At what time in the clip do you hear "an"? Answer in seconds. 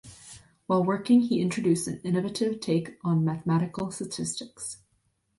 1.87-2.01